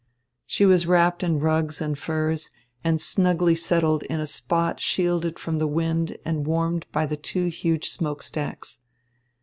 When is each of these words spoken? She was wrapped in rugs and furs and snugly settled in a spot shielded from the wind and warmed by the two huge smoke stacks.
She 0.47 0.65
was 0.65 0.87
wrapped 0.87 1.21
in 1.21 1.39
rugs 1.41 1.79
and 1.79 1.95
furs 1.95 2.49
and 2.83 2.99
snugly 2.99 3.53
settled 3.53 4.01
in 4.01 4.19
a 4.19 4.25
spot 4.25 4.79
shielded 4.79 5.37
from 5.37 5.59
the 5.59 5.67
wind 5.67 6.17
and 6.25 6.43
warmed 6.47 6.87
by 6.91 7.05
the 7.05 7.15
two 7.17 7.49
huge 7.49 7.87
smoke 7.87 8.23
stacks. 8.23 8.79